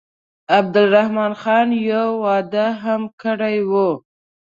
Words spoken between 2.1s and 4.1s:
واده هم کړی وو.